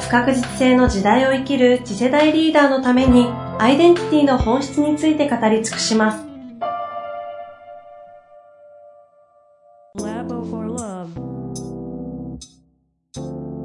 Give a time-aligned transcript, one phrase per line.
[0.00, 3.26] 不確実性の時代を生きる次世代リーダーのために
[3.58, 6.24] アイデンティティの本質について語り尽くします。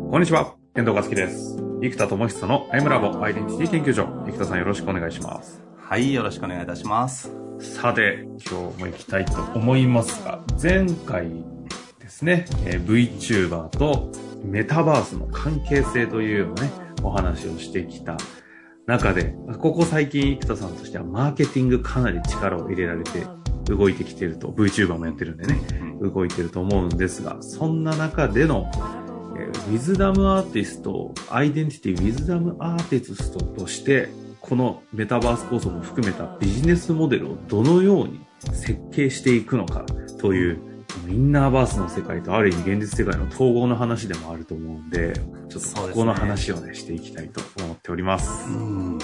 [0.09, 1.57] こんにちは、遠藤和樹です。
[1.81, 4.07] 生田智久のアイムラボアイデンティティ研究所。
[4.27, 5.61] 生田さんよろしくお願いします。
[5.77, 7.31] はい、よろしくお願いいたします。
[7.59, 11.29] さて、今日も行きたいと思いますが、前回
[11.99, 14.11] ですね、えー、VTuber と
[14.43, 16.71] メタバースの関係性というようなね、
[17.01, 18.17] お話をしてきた
[18.85, 23.25] 中で、ここ最近、生田さんとしてはマーケティングかなり力を入れられて
[23.65, 25.59] 動いてきてると、VTuber もやってるんでね、
[26.01, 28.69] 動いてると思うんですが、そんな中での、
[29.37, 34.09] えー、ウィズダムアーティスト、アイデンティティウィズダムアーティストとして、
[34.41, 38.19] このメタバース構想も含めたビジネスモデルをどのように
[38.51, 39.85] 設計していくのか
[40.19, 40.72] という
[41.09, 45.13] インナーバースの世界とある意味現実世界の統合の話でもあると思うんで、
[45.49, 48.49] ちょっとここの話をね、していきたいと思っております。
[48.49, 48.99] うん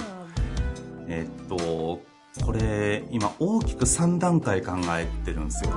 [1.08, 2.02] えー、っと、
[2.45, 5.72] これ、今大きく3段階考えてるんですよ。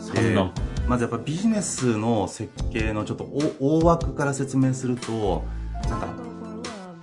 [0.00, 0.52] 3段
[0.88, 3.28] まずやっぱビジネスの設計のちょっと
[3.60, 5.44] 大枠から説明すると、
[5.88, 6.06] なんか、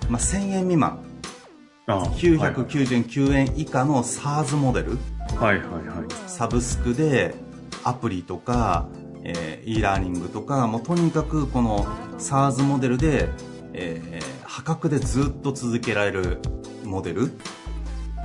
[0.09, 0.99] まあ、1000円未満。
[1.87, 4.97] 999円以下の SARS モデル。
[5.37, 6.07] はいはいはい。
[6.27, 7.33] サブスクで
[7.87, 8.87] アプリとか、
[9.23, 11.85] えー、e ラーニングとかもうとにかくこの
[12.17, 13.29] SARS モデルで、
[13.73, 16.39] えー、破格でずっと続けられる
[16.83, 17.31] モデル。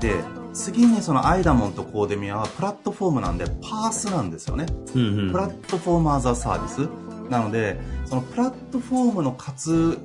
[0.00, 0.16] で
[0.52, 7.30] 次にそのアイダモンとコーデミアはプラットフォームなんでパースなんですよね、うんうん、プラットフォームアザーサービス。
[7.30, 9.98] なのでそのプラットフォームの活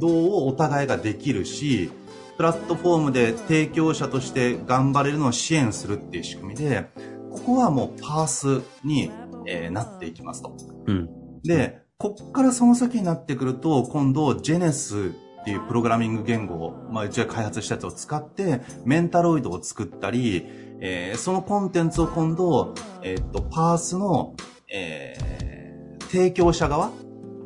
[0.00, 1.90] 動をお互いができるし
[2.36, 6.90] プラットフォームで提供者として頑張れるのを支援するっていう仕組みで
[7.34, 9.10] ここはもうパースに、
[9.46, 10.56] えー、なっていきますと。
[10.86, 11.08] うん、
[11.42, 15.12] で、こっからその先になってくると、今度、ジェネス
[15.42, 20.46] っていうプログラミング言語を、まあ、うちが開発したやつを使って、メンタロイドを作ったり、
[20.80, 22.72] えー、そのコンテンツを今度、
[23.02, 24.34] えー、っと、パースの、
[24.72, 26.92] えー、提供者側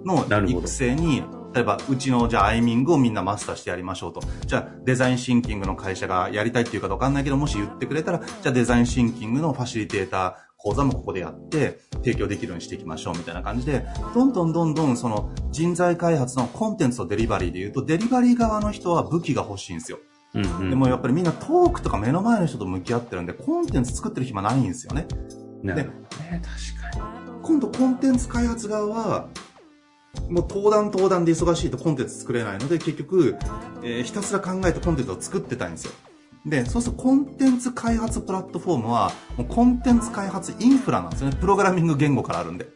[0.05, 1.23] の育成に
[1.59, 4.21] 例えば、うちの、じゃあ、アイミングをみんなマスターしてやりましょうと。
[4.47, 19.99] じゃあ、デザインシンキングの会社がやりたいっていうかわかんないけど、もし言ってくれたら、じゃあ、デザインシンキングのファシリテーター講座もここでやって、提供できるようにしていきましょう、みたいな感じで、どんどんどんどん、その、人材開発のコンテンツとデリバリーで言うと、デリバリー側の人は武器が欲しいんですよ。
[20.35, 25.09] うんうん、でもやっぱりみんなトークとか目の前の人と向き合ってるんで、コンテンツ作ってる暇ないんですよね。
[25.63, 27.19] ね、確かに。
[27.43, 29.29] 今度コンテンツ開発側は、
[30.29, 33.37] もう登壇登壇で忙しいとコンテンツ作れないので、結局、
[33.83, 35.93] えー、ひたすら考えてコンテンツを作ってたいんですよ。
[36.47, 41.37] で、そうするとコンテンツ開発プラットフォームは、もうコンテンツ開発インフラなんですよね。
[41.41, 42.69] プログラミング言語からあるんで。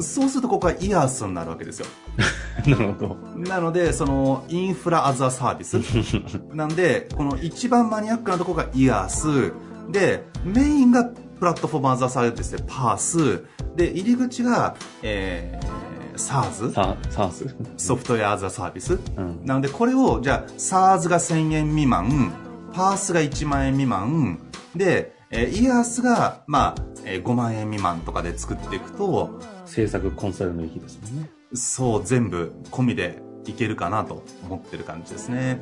[0.00, 1.86] そうするとここはイヤースになるわけですよ。
[2.66, 3.16] なるほど。
[3.36, 5.78] なので、その、インフラアザサービス。
[6.54, 9.52] なんで、この一番マニアックなところがイヤース。
[9.90, 13.44] で、メインがプラットフォームアザサービスでパース。
[13.76, 15.73] で、入り口が、えー、
[16.16, 16.72] SARS?
[16.72, 17.54] SARS?
[17.76, 22.32] ソフトウェアアザサービス、うん、なのでこれをじゃあ SARS が1000円未満
[22.72, 24.38] パースが1万円未満
[24.74, 31.30] で、えー、イヤースが、まあ、えー、5万円未満とかで作っていくと制作コンサルの域ですもんね。
[31.54, 35.60] そう全部込みでいけるかなと思ってる感じですね。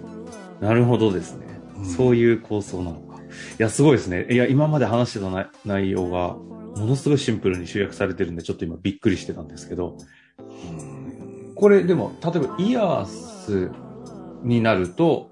[0.61, 1.47] なるほどですね、
[1.77, 3.21] うん、そういう構想なのか。
[3.21, 3.25] い
[3.59, 4.27] やすごいですね。
[4.31, 6.37] いや今まで話してた内容が
[6.77, 9.99] ものすごいシンプルに集約されてるんで、ちょっと今びっくりしてたんですけど、
[11.63, 13.71] これでも、例えばイヤース
[14.43, 15.31] になると、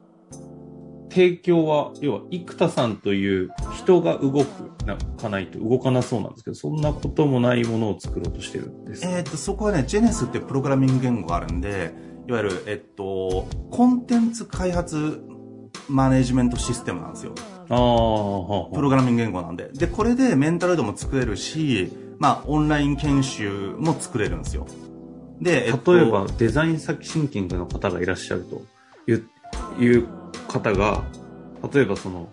[1.10, 11.92] 提供は、要は、生田さんという人が動くなかないと動かなそうなんですけど、そんなこともないものを作ろうとしてるんですえっ、と、そこはね、ジェネスっていうプログラミング言語があるんで、
[12.28, 15.24] いわゆる、えっと、コンテンツ開発
[15.88, 17.34] マネジメントシステムなんですよ。
[17.70, 19.68] ああ、プログラミング言語なんで。
[19.72, 21.90] で、これでメンタルドも作れるし、
[22.20, 24.68] まあ、オンライン研修も作れるんですよ。
[25.40, 28.62] で、えっと、例えばデザイン先シンキングの方がいらっしゃると
[29.82, 30.06] いう
[30.48, 31.02] 方が、
[31.72, 32.28] 例えばその、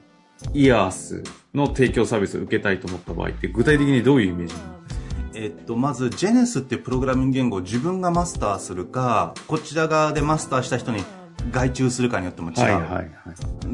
[0.54, 1.24] イヤース
[1.56, 5.07] の提供サービスを受けたいと思った場合って具体的にどういうイメージなんですか？
[5.33, 11.03] えっと、まず Genes っていうプログラミング言語を自分がマスターするかこちら側でマスターした人に
[11.51, 13.10] 外注するかによっても違う、はいはいはい。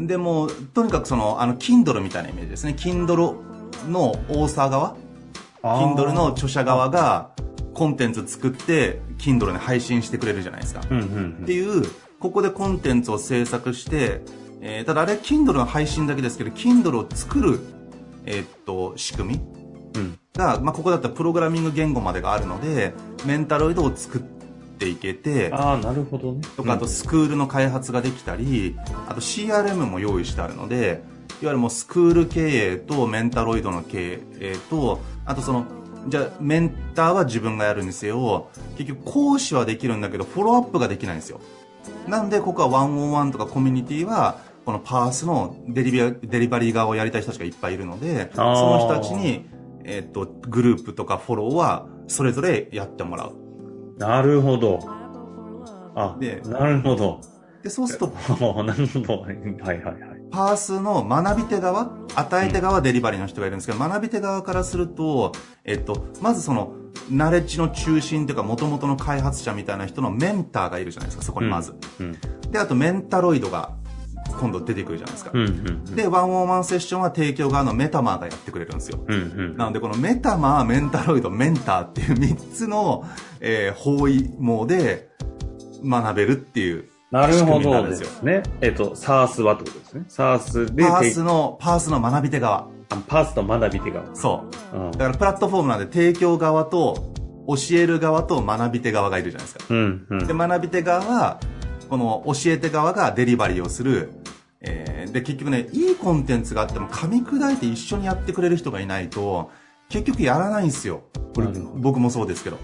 [0.08, 2.76] でもとにかくそのあの Kindle みたいなイメージですね。
[2.78, 3.38] Kindle
[3.90, 4.96] の大沢側？
[5.64, 5.96] あー。
[5.96, 7.32] Kindle の著者側が
[7.74, 11.84] コンテンツ作って Kindle に配信してくれるじゃないですか、うんうんっていう
[12.20, 14.22] ここでコンテンツを制作して、
[14.62, 17.60] えーただあれ Kindle の配信だけですけど Kindle を作る、
[18.26, 19.42] えーっと仕組み
[19.96, 20.02] うん。
[20.02, 20.20] うん。
[20.36, 22.94] が、まあ、ここだったらプログラミング言語までがあるので
[23.26, 26.42] メンタロイドを作っていけてああ、なるほどね。
[26.56, 28.78] とかあとスクールの開発ができたり
[29.08, 31.04] あと CRM も用意してあるので
[31.42, 35.66] いわゆるもうスクール経営とメンタロイドの経営とあとその
[36.08, 41.40] じゃあメンターは自分がやるにせよ結局講師はできるんだけどフォローアップができないんですよ
[42.08, 49.46] なんでここはワンオンワンとかコミュニティはこのパースのデリビアデリバリー側をやりたい人たちがいっぱいいるのでその人たちに、
[49.84, 53.44] えっとグループとかフォローはそれぞれやってもらう
[53.98, 54.80] なるほど。
[55.96, 57.22] あ、でなるほど。
[57.62, 58.08] でそうすると
[58.64, 59.22] なるほど。
[59.22, 60.13] はいはいはい。
[60.34, 65.32] パースの学び手側、与え手側、デリバリーの人がいるんですけど、学び手側からすると、
[65.64, 66.74] えっと、まずその、
[67.12, 71.76] ナレッジの中心というか、元々の開発者みたいな人のメンターがいるじゃないですか、そこにまず。
[72.00, 72.18] うん。
[72.50, 73.74] で、あとメンタロイドが
[74.40, 75.32] 今度出てくるじゃないですか。
[75.36, 75.96] うんうん。
[75.96, 79.04] で、ワンオンワンセッションは提供側のメタマーがやってくれるんですよ。
[79.08, 79.18] うんう
[79.54, 79.58] ん。
[79.58, 83.06] なので、このメタマー、メンタロイド、メンターっていう3つの、
[83.40, 85.10] えー包囲網で
[85.86, 88.42] 学べるっていうなるほどでですね。
[88.60, 90.06] えっと、サースはってことですね。
[90.08, 92.68] サースで、パーてスの、パースの学び手側。
[92.90, 94.04] あパースと学び手が。
[94.16, 94.78] そう。
[94.78, 97.14] うんだからプラットフォームなんで提供側と
[97.48, 99.66] 教える側と学び手側がいるじゃないですか。
[99.70, 100.28] うんうん。
[100.28, 101.40] で、学び手側は、
[101.88, 104.10] この教え手側がデリバリーをする。
[104.62, 109.52] えーで、結局ね、いいコンテンツがあっても噛み砕いて一緒にやってくれる人がいないと、
[109.90, 111.04] 結局やらないんですよ。
[111.36, 112.58] これ僕もそうですけど。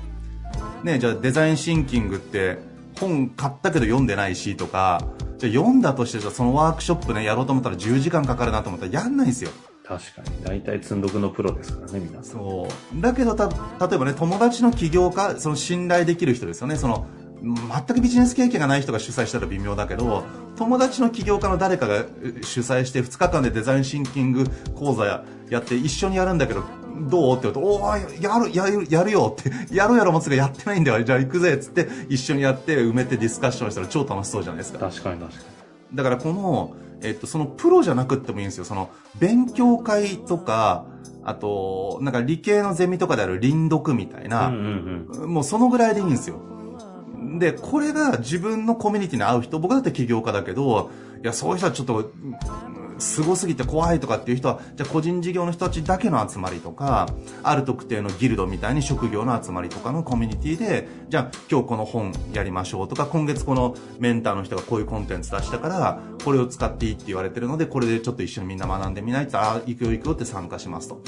[0.84, 2.58] ね、じゃあデザインシンキングって
[3.00, 5.02] 本買ったけど読んでないしとか、
[5.38, 9.52] じゃあ読んだとしてじゃあそのワークショップね、やろうと思ったら10時間かかるなと思ったらやんないんですよ。
[9.90, 10.44] 確かに。
[10.44, 12.40] 大体積んどくのプロですからね、皆さん。
[12.40, 13.02] そう。
[13.02, 16.76] だけどた、例えばね、友達の起業家、その信頼できる人ですよね。
[16.76, 17.08] その、
[17.42, 20.24] 全くビジネス経験がない人が主催したら微妙だけど、
[20.58, 22.06] 友達の起業家の誰かがえ
[22.44, 26.64] 主催して2日間でデザインシンキング講座ややって一緒にやるんだけど、
[27.00, 27.38] どう？
[27.38, 31.04] って言うと、おーやる、やる、やるよって、やるやろもつがやってないんだよ。
[31.04, 34.80] じゃあ行くぜっつって一緒にやって埋めてディスカッションしたら超楽しそうじゃないですか。
[34.80, 35.40] 確かに確か
[35.94, 38.66] だからこの、えっと、そのプロじゃなくってもいいんですよ。
[38.66, 40.86] その、勉強会とか、
[41.24, 44.30] あと、なんか理系のゼミとかである輪読みたいに。
[44.30, 46.40] な、うんうんもうそのぐらいでいいんですよ。
[47.40, 50.92] で、これが自分のコミュニティに合う人、僕だって起業家だけど、
[51.24, 57.08] いや、そういう人はちょっと、うんすごすぎて怖いとかっていう人は、じゃあ個人事業の人たちだけの集まりとか、
[57.44, 71.02] ある特定のギルドみたいに職業の集まりとかのコミュニティで、じゃあ今日この本やりましょうとか、今月このメンターの人がこういうコンテンツ出したから、これを使っていいって言われてるので、これでちょっと一緒にみんな学んでみないと、ああ、行くよ行くよって参加しますと。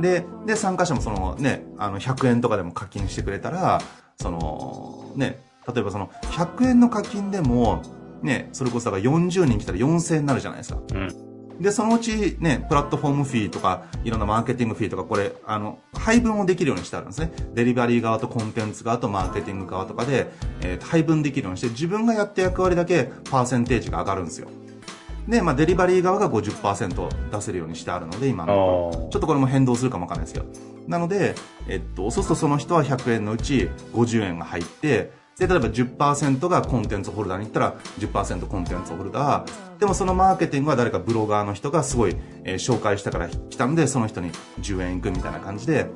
[0.00, 3.80] で、で、参加者もそのね、あの、100円とかでも課金してくれたら、
[4.16, 5.40] その、ね、
[5.72, 7.82] 例えばその、100円の課金でも、
[8.22, 10.80] ね、それこそだから40人来たら4000円になるじゃないですか。
[10.94, 11.26] うん。
[11.60, 17.32] で、そのうちね、プラットフォームフィーとか、いろんなマーケティングフィーとか、これ、あの、配分をできるようにしてあるんですね。
[17.54, 20.30] デリバリー側とコンテンツ側とマーケティング側とかで、
[20.62, 24.48] えー配分できるようにして、自分がやった役割だけパーセンテージが上がるんですよ。
[25.28, 30.46] で、まあ、デリバリー側が50%出せるようにしてあるので、今のちょっとこれも変動するかもわかんないですけど。
[30.86, 31.34] なので、
[31.68, 39.78] えっと、そうするとその人は100円のうち50円が入って、で、例えば10%がコンテンツホルダーに行ったら10%コンテンツホルダー。
[39.78, 45.86] でもそのマーケティングは誰かブロガーの人がすごい、えー紹介したから来たので、その人に10円いくみたいな感じで、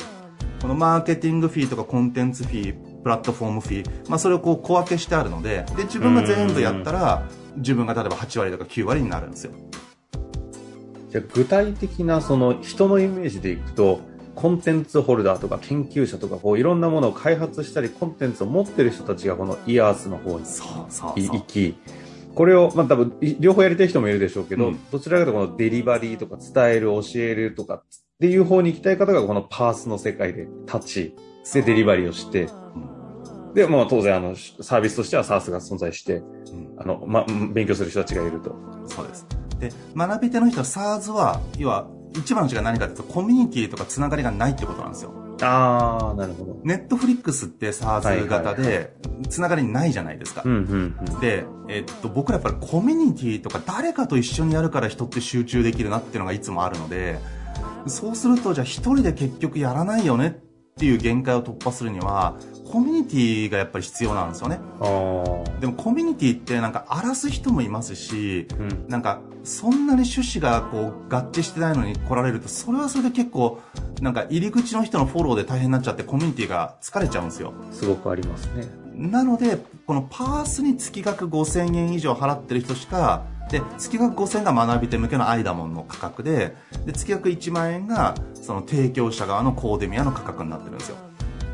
[0.61, 9.52] このマーケティングフィーとかコンテンツフィー、プラットフォームフィー、まあそれをこう小分けしてあるので、で、自分が全部やったら、自分が例えば8割とか9割になるんですよ。
[11.09, 14.00] じゃあ具体的なその人のイメージでいくと、
[14.34, 21.37] コンテンツホルダーとか研究者とかこういろんなものを開発したりコンテンツを持ってる人たちがこのイヤースの方にそうそういそう。
[21.37, 21.76] 行き、
[22.34, 24.80] これを、まあ多分い両方やりたい人もいるでしょうけど、うん。
[24.90, 27.84] どちらかというとこのデリバリーとか伝える、教えるとかっ
[28.20, 31.14] ていう方に行きたい方がこのパースの世界で立ち、
[31.54, 32.49] でデリバリーをして、
[33.54, 36.75] で、まあ当然あのサービスとしては SARS が存在して、うん。
[36.78, 38.54] あの、ま、勉強する人たちがいると。
[38.87, 39.26] そうです。
[39.58, 45.12] で、学び手の人は SARS は、要は、一番の違いは何かというと、コミュニティとかつながりがないってことなんですよ。
[45.43, 46.57] あー、なるほど。
[46.64, 48.95] ネットフリックスって SARS 型はいで、
[49.29, 50.45] つながりないじゃないですか。
[51.21, 57.19] で、えっと、僕らやっぱりコミュニティとか誰かと一緒にやるから人って集中できるなっていうのがいつもあるので、
[57.87, 62.38] そうすると、じゃあ一人で結局やらないよねっっていう限界を突破するには、
[62.70, 64.60] コミュニティがやっぱり必要なんですよね。
[65.60, 68.88] でもコミュニティってなんか荒らす人もいますし、うん。
[68.88, 73.60] なんかそんなに趣旨がこう合致してないのに来られると、それはそれで結構、
[74.00, 77.52] なんか入り口の人のフォローで大変になっちゃってコミュニティが疲れちゃうんですよ。
[77.72, 78.68] すごくありますね。
[78.94, 86.54] なので、このパースに月額5000円以上払ってる人しか、で、月額5000円が学び手向けのアイダモンの価格で、
[86.86, 90.96] で、月額1万円が、その提供者側のコーデミアの価格になってるんですよ。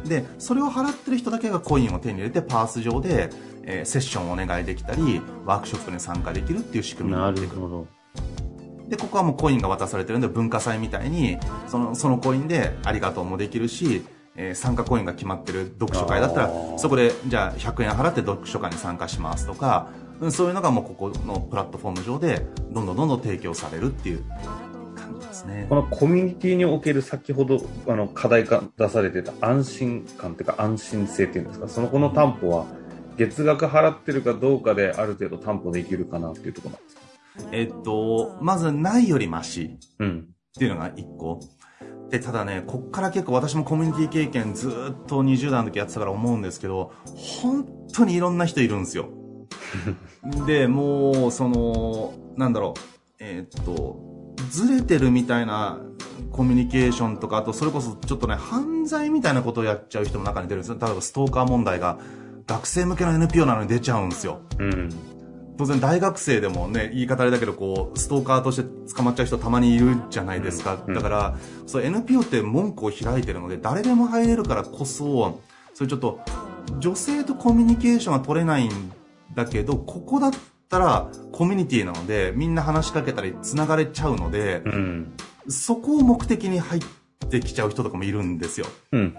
[0.09, 3.31] で、それを払ってる人だけがコインを手に入れて、パース上で、
[3.65, 7.63] えーセッションをお願いできたり、ワークショップに参加できるっていう仕組みにななってくる。
[8.89, 14.05] で、ここはもうコインが渡されてるんで、文化祭みたいに、その、そのコインでありがとうもできるし、
[14.37, 19.89] えー参加コインが決まってる読書会だったらそこで、じゃあ100円払って読書会に参加しますとか、
[20.21, 24.25] うんそういうのがもうここのプラットフォーム上で、どんどんどんどん提供されるっていう
[25.37, 25.75] ですねこ。
[25.75, 32.67] のコミュニティにおける先ほどあの課題が出されてた安心感というか安心性っていうんですか、そのこの担保は
[33.17, 37.03] 月額払ってるかどうかである程度担保できるかなっていうところなんですか？
[37.53, 40.27] えっと、まずないよりマシうん。
[40.29, 41.41] っていうのが一個。
[42.09, 46.93] で、ただね、こっから結構私もコミュニティ経験ずーっと20代の時やってたから思うんですけど、
[47.43, 49.09] 本当にいろんな人いるんですよ。
[50.47, 52.81] で、もう、その、なんだろう、
[53.19, 54.01] えーっと、
[54.51, 55.79] ずれてるみたいな
[56.33, 60.79] コミュニケーションとか、あとそれこそちょっとね、犯罪みたいなことをやっちゃう人も中に出るんですよ。
[60.81, 61.99] 例えばストーカー問題が
[62.47, 64.41] 学生向けの NPO なのに出ちゃうんですよ。
[64.59, 64.91] うん。
[65.59, 70.83] 当然大学生でもね、言い方あれだけど、こう、ストーカーとして捕まっちゃう人たまにいるじゃないですか。
[70.87, 75.41] うんだから、そう NPO って門戸を開いてるので、誰でも入れるからこそ、
[75.75, 76.21] それちょっと、
[76.79, 78.93] 女性とコミュニケーションが取れないん
[79.35, 80.31] だけど、ここだっ
[80.69, 85.13] たらコミュニティなので、みんな話しかけたり繋がれちゃうので、うん。
[85.49, 86.83] そこを目的に入っ
[87.31, 88.67] てきちゃう人とかもいるんですよ。
[88.93, 89.15] うん。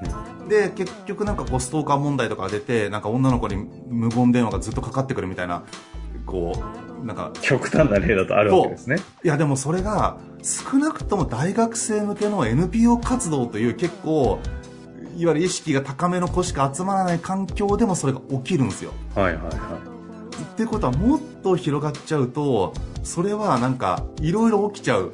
[0.50, 3.56] で、結局なんかこうストーカー問題とかが出て、なんか女の子に
[3.88, 5.64] 無言電話がずっとかかってくるみたいな、
[6.26, 6.62] こ
[7.02, 8.98] う、なんか、極端な例だとあるわけですね。
[9.24, 14.40] いやでもそれが少なくとも大学生向けの NPO 活動という結構、
[15.16, 18.92] いわゆる意識が高めの子しか集まらない環境でもそれが起きるんですよ。
[19.16, 19.97] はいはいは
[20.58, 22.74] っていうことはもっと広がっちゃうと、
[23.04, 25.14] それはなんかいろいろ起きちゃう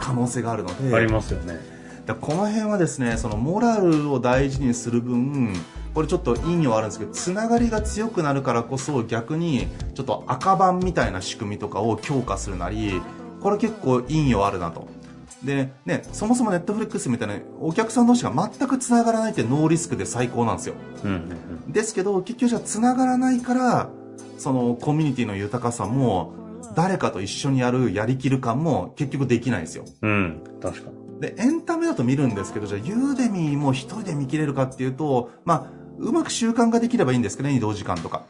[0.00, 0.90] 可能性があるので。
[0.90, 0.94] い。
[0.94, 1.58] ありますよね。
[2.04, 5.54] だこの辺はですねそのモラルを大事にする分
[5.94, 13.00] これちょっと意味はあるんですけどつながりが強くなるからこそ逆にちょっと赤番みたいな仕組みとかを強化するなり
[13.40, 14.86] これ結構意味はあるなと
[15.42, 20.74] でねそもそもネットフリックスみたいなお客さん同士が全くつながらないってノーリスクで最高なんですよ
[21.04, 23.88] うんうんですけど結局じゃあつながらないから
[24.38, 26.34] そのコミュニティの豊かさも
[26.74, 30.10] 誰かと一緒にやるやりきる感も結局できないんですようん。
[30.10, 30.14] う
[30.58, 30.60] ん。
[30.60, 31.20] 確かに。
[31.20, 35.66] で、エンタメだと見るんですけど、じゃあ、ユーデミーも一人で見切れるかっていうと、まあ、
[35.98, 38.24] うまく習慣ができればいいんですけどね、移動時間とか。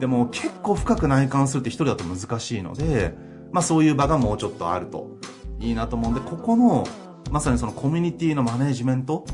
[0.00, 3.14] でも、結構深く内観するって一人だと難しいので、
[3.52, 5.18] まあ、そういう場がもうちょっとあると
[5.60, 6.86] いいなと思うんで、ここの、
[7.30, 9.24] まさにそのコミュニティのマネージメント、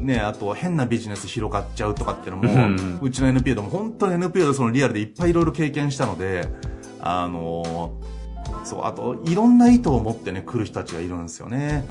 [0.00, 6.48] ね、あと変なビジネス広がっちゃうとかっていうのも、うんうちの NPO でも本当に NPO でそのリアルでいっぱいいろいろ経験したので、
[7.00, 8.00] あの
[8.64, 11.84] そう、あと、いろんな意図を持ってね、来る人たちがいるんですよね。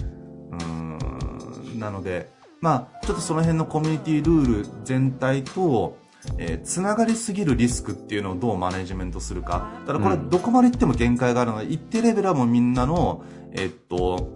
[0.51, 1.79] うーん。
[1.79, 2.29] なので、
[2.61, 5.97] まあ、ちょっとその辺のコミュニティルール全体と、
[6.37, 9.71] えーつながりすぎるリスクっていうのをどうマネジメントするか。
[9.85, 14.33] ただこれうんどこまで行っても限界があるので、一定レベルはもうみんなの、えーっと、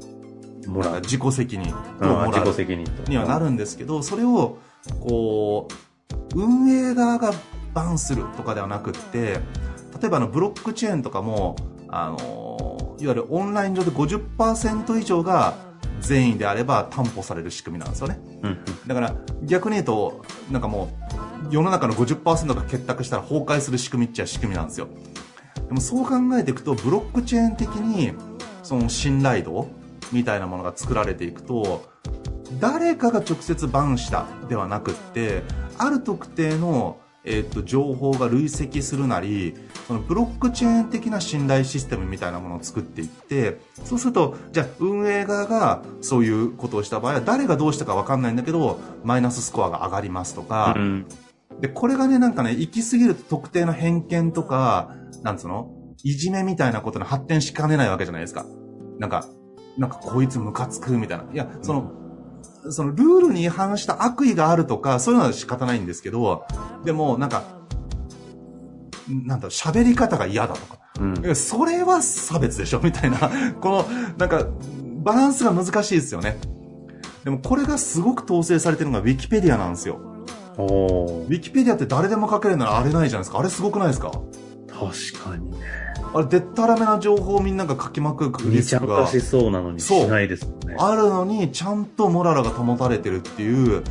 [1.01, 3.11] 自己責任とうんモラル自己責任と。
[3.11, 4.57] にはなるんですけど、それを、
[5.01, 7.33] こう、運営側が
[7.73, 9.39] バンするとかではなくって、
[10.01, 11.55] 例えばあのブロックチェーンとかも、
[11.87, 15.55] あの、いわゆるオンライン上で50%以上が
[16.01, 18.19] 善意であれば担保される仕組みなんですよね。
[18.43, 18.87] うんうん。
[18.87, 20.89] だから逆に言うと、なんかも
[21.49, 24.87] う、世の中の50%が結託したら崩壊する仕組みっちゃ仕組みなんですよ。
[25.67, 28.13] でもそう考えていくと、ブロックチェーン的に、
[28.63, 29.67] その信頼度
[30.11, 31.85] みたいなものが作られていくと、
[32.59, 35.43] 誰かが直接バンしたではなくって、
[35.77, 39.53] ある特定の、えっと、情報が累積するなり、
[39.87, 51.05] そのブロックチェーン的な信頼システムみたいなものを作っていって、そうすると、じゃあ運営側がそういうことをした場合は、誰がどうしたかわかんないんだけど、マイナススコアが上がりますとか、うん。
[51.59, 55.71] で、これがね、なんかね、行き過ぎると特定の偏見とか、なんつうの？
[56.03, 58.45] いじめみたいなことに発展しかねないわけじゃないですか。
[58.97, 59.25] なんか、
[59.79, 61.23] なんかこいつムカつくみたいな。
[61.33, 61.91] いや、その、
[62.69, 66.45] そのルールに違反した悪意があるとか、そういうのは仕方ないんですけど、
[66.85, 67.43] でも、なんか、
[69.07, 70.77] なんだろう、喋り方が嫌だとか。
[70.99, 73.17] うんそれは差別でしょみたいな。
[73.61, 73.85] この、
[74.17, 74.45] なんか、
[75.01, 76.37] バランスが難しいですよね。
[77.23, 79.99] でもこれがすごく統制されてるのが Wikipedia なんですよ。
[80.57, 83.39] おー Wikipedia って誰でも書けるならあれないじゃないですか。
[83.39, 84.11] あれすごくないですか？
[84.67, 85.57] 確かにね。
[86.13, 90.75] あれ、でったらめな情報をみんなが書きまくるリスクがしそうなのにそうしないですもんね。
[90.79, 93.83] あるのに、ちゃんとモラルが保たれてるっていう、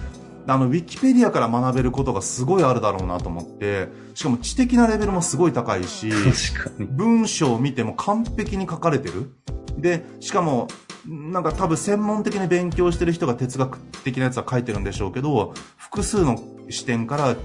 [0.46, 6.86] あの、ウィキペディアから学べることがすごいあるだろうなと思って、しかも知的なレベルもすごい高いし、確かに。
[6.86, 9.30] 文章を見ても完璧に書かれてる。
[9.76, 10.68] で、しかも、
[11.06, 16.38] なんか多分専門的に勉強してる人が哲学的なやつは書いてるんでしょうけど、複数の
[16.70, 17.36] 視点から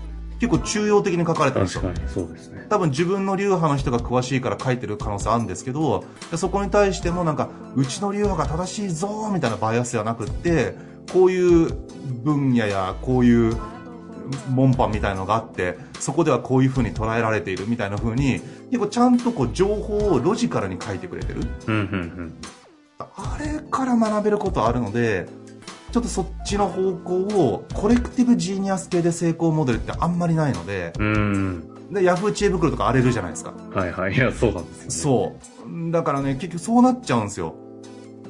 [0.43, 1.83] 結構中央的に書かれてるんですよ。
[2.05, 2.65] そうですね。
[2.69, 7.47] 多分自分の流派の人が詳しいから書いてる可能性あるんですけど、でそこに対してもなんか、
[7.77, 10.75] うちの流派が正しいぞみたいなバイアスではなくって、
[11.13, 11.69] こういう
[12.25, 13.55] 分野やこういう
[14.49, 21.41] 門派みたいのがあって、そこではこういう風に捉えられているみたいな風に、結構ちゃんとこう情報をロジカルに書いてくれてる。
[21.67, 22.33] うん、うん、
[22.99, 25.25] あれから学べることあるので、
[25.93, 31.13] ちょっとそっちの方向を、コレクティブジーニアス系で成功モデルってあんまりないので、うん。
[31.13, 31.93] うん。
[31.93, 33.53] で、ヤフー知恵袋とか荒れるじゃないですか。
[33.71, 34.13] はいはい。
[34.15, 34.89] いや、そうなんですよ、ね。
[34.89, 35.35] そ
[35.87, 35.91] う。
[35.91, 37.53] だからね、結局そうなっちゃうんですよ。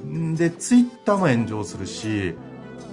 [0.05, 2.35] んで、ツイッターも炎上するし、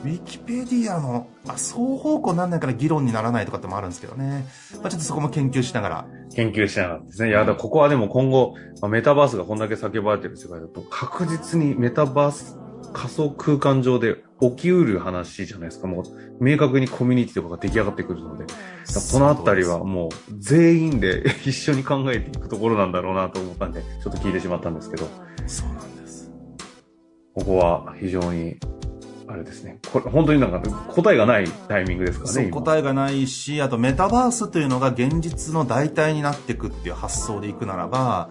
[0.05, 4.47] ウィキペディアの、あ、双方向なんないから議論にならないとかってもあるんですけどね。
[4.81, 6.07] まあ、ちょっとそこも研究しながら。
[6.37, 7.31] 研究しながらですね。
[7.31, 12.57] いや、だここはでも今後、まあ、メタバースがこんだけ叫ばれてる世界だと、確実にメタバース
[12.93, 15.87] 仮想空間上で起きうる話じゃないですか。
[15.87, 16.05] もう、
[16.45, 18.47] 明確にコミュニティとかが出来上がってくるので、
[19.13, 25.07] このあたりはもう、全員で 一緒に考えていくところなんだろうなと思ったんで、ちょっと聞いてしまったんですけど、
[25.47, 26.31] そうなんです。
[27.35, 28.57] ここは非常に、
[29.29, 29.79] あれですね。
[29.93, 32.51] これ、本当になんか答えがないタイミングですからね。
[32.51, 38.31] 答えがないし、あとメタバースというのが現実の代替になっていくっていう発想でいくならば、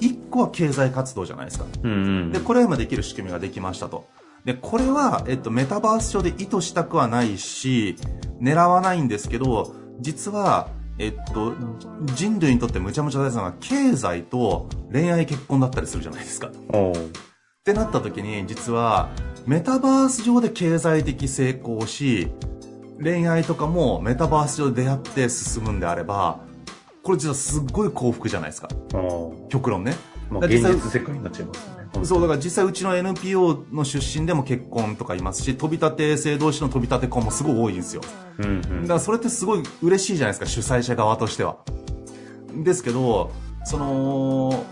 [0.00, 1.64] 一個は経済活動じゃないですか。
[1.82, 1.94] うんう
[2.26, 2.32] ん。
[2.32, 4.06] で、これは今できる仕組みができましたと。
[4.46, 7.96] で、これは、えっと、メタバース上で意図したくはないし、
[8.40, 11.52] 狙わないんですけど、実は、えっと、
[12.14, 16.46] 人類にとってむちゃむちゃ大事なのは、経済と恋愛結婚だったりするじゃないですか。
[16.46, 16.52] っ
[17.64, 19.10] てなった時に、実は、
[19.46, 22.28] メタバース上で経済的成功をし、
[23.02, 26.38] 恋愛とかもメタバース上で出会って進むんであれば、
[27.02, 28.68] これ実はすっごい幸福じゃないですか。
[29.48, 29.96] 極論ね。
[30.30, 32.04] まあ、だって現実世界になっちゃいますよね。
[32.04, 38.02] そう、だから実際うちの NPO の出身でも結婚とかいますし、飛び立て生同士の飛び立て婚もすごい多いんですよ。
[38.38, 41.58] うんうんだからそれってすごい嬉しいじゃないですか、主催者側としては。
[42.54, 43.32] ですけど、
[43.64, 44.64] その、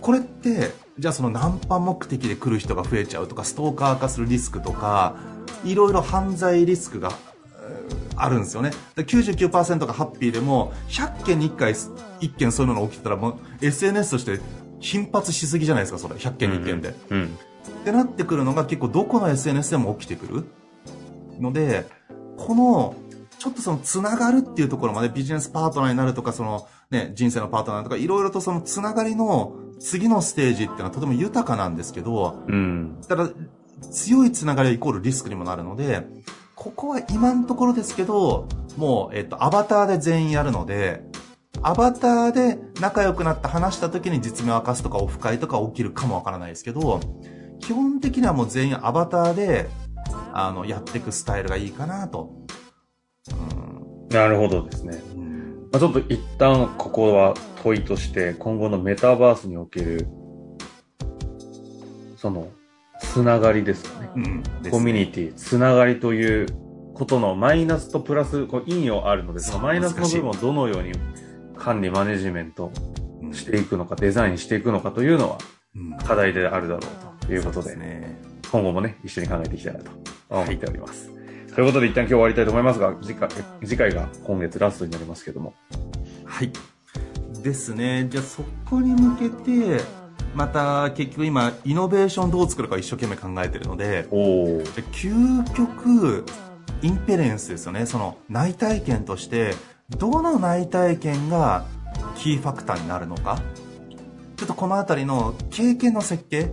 [0.00, 5.16] これって、じゃあそのナンパ目的で来る人が増えちゃうとか、ストーカー化するリスクとか、
[5.64, 7.10] いろいろ犯罪リスクが
[7.66, 8.70] えーあるんですよね。
[8.94, 14.40] で99%がハッピーでも、100件に1回、1件そういうのが起きてたら、もう SNS として
[14.84, 16.14] 頻発しすぎじゃないですか、それ。
[16.16, 16.94] 100件に1件で。
[17.08, 17.24] うん。
[17.24, 20.44] ってなってくるのが結構どこの SNS でも起きてくる
[21.40, 21.86] ので、
[22.36, 22.94] この、
[23.38, 32.98] ちょっとそのつながるっていうところまでビジネスパートナーになるとか、そのね、人生のパートナーとか、いろいろとそのつながりの次のステージっていうのはとても豊かなんですけど、うん。
[33.08, 33.30] ただ、
[33.90, 36.06] 強いつながりはイコールリスクにもなるので、
[36.54, 41.04] ここは今のところですけど、もう、えっと、アバターで全員やるので、
[41.66, 47.00] アバターで仲良くなって話した時に実名を明かすとかオフ会とか起きるかもわからないですけど、
[47.58, 49.70] 基本的にはもう全員アバターで、
[50.34, 52.30] あの、やっていくスタイルがいいかなと。
[54.10, 55.00] なるほどですね。
[55.16, 55.68] うん。
[55.72, 60.06] まあ、ちょっと一旦ここは問いとして、今後のメタバースにおける、
[62.18, 62.48] その、
[63.00, 64.10] つながりですかね。
[64.16, 64.70] うん。
[64.70, 66.46] コミュニティ、つながりという
[66.92, 70.92] ことのマイナスとプラス、こう陰陽あるので、そのマイナスの部分をどのように
[71.56, 75.38] 管理、マネジメントィしていくのか、デザインしていくのかというのは
[75.76, 75.96] うん。
[75.98, 76.80] 課題であるだろ
[77.22, 78.16] うということそうで、すね。
[78.50, 79.90] 今後もね、一緒に考えていきたいなと
[80.30, 81.10] 思っております。
[81.54, 83.28] ということで一旦今日終わりたいと思いますが、次回
[83.62, 85.54] え次回が今月ラストになりますけども。
[86.24, 86.50] はい。
[87.42, 88.06] ですね。
[88.08, 89.80] じゃあそこに向けて、
[90.34, 94.58] また結局今、イノベーションどう作るか一生懸命考えてるので、おお。
[94.58, 96.24] で究極、
[96.82, 97.86] インペレンスですよね。
[97.86, 99.54] その内体験として、
[99.90, 101.66] どの内体験が
[102.16, 103.40] キーファクターになるのか？
[104.36, 106.50] ちょっとこのあたりの経験の設計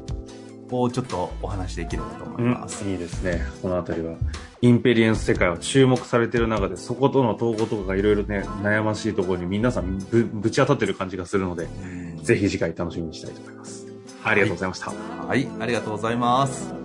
[0.69, 2.87] をちょっとお話しできればと思います。
[2.87, 3.41] いいですね。
[3.61, 4.15] このあたりは。
[4.61, 13.87] インペリエンス世界は注目されている中で、そことの統合とかがいろいろね、悩ましいところに皆さんぶぶち当たってる感じがするので、うんぜひ次回楽しみにしたいと思います。
[14.23, 14.91] ありがとうございました。
[14.91, 16.80] はい、ありがとうございます。